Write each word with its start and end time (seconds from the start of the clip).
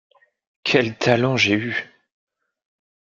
Quel 0.63 0.97
talent 0.97 1.37
j’ai 1.37 1.53
eu! 1.53 1.91